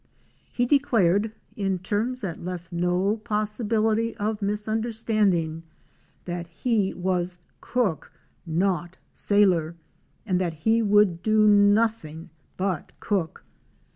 He 0.51 0.65
declared, 0.65 1.31
in 1.55 1.77
terms 1.77 2.21
that 2.21 2.43
left 2.43 2.71
no 2.71 3.17
possibility 3.17 4.17
of 4.17 4.41
misunderstanding, 4.41 5.61
that 6.25 6.47
he 6.47 6.91
was 6.95 7.37
cook, 7.59 8.11
not 8.43 8.97
sailor, 9.13 9.75
and 10.25 10.41
that 10.41 10.53
he 10.55 10.81
would 10.81 11.21
do 11.21 11.45
nothing 11.47 12.31
but 12.57 12.93
cook. 12.99 13.43